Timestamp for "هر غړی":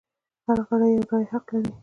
0.45-0.89